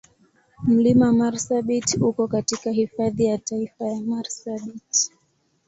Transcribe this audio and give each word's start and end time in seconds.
Mlima 0.63 1.11
Marsabit 1.13 1.97
uko 2.01 2.27
katika 2.27 2.71
Hifadhi 2.71 3.25
ya 3.25 3.37
Taifa 3.37 3.87
ya 3.87 4.01
Marsabit. 4.01 5.09